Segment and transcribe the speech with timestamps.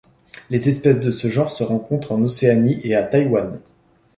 [0.49, 3.59] Les espèces de ce genre se rencontrent en Océanie et à Taïwan.